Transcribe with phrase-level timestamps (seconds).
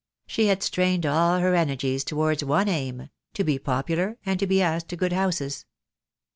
[0.25, 4.59] She had strained all her energies towards one aim— to be popular, and to be
[4.59, 5.67] asked to good houses.